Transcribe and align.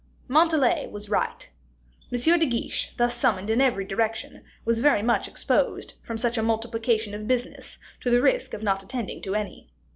Montalais 0.27 0.87
was 0.87 1.09
right. 1.09 1.47
M. 2.11 2.39
de 2.39 2.45
Guiche, 2.47 2.95
thus 2.97 3.15
summoned 3.15 3.51
in 3.51 3.61
every 3.61 3.85
direction, 3.85 4.43
was 4.65 4.79
very 4.79 5.03
much 5.03 5.27
exposed, 5.27 5.93
from 6.01 6.17
such 6.17 6.39
a 6.39 6.41
multiplication 6.41 7.13
of 7.13 7.27
business, 7.27 7.77
to 7.99 8.09
the 8.09 8.19
risk 8.19 8.55
of 8.55 8.63
not 8.63 8.81
attending 8.81 9.21
to 9.21 9.35
any. 9.35 9.69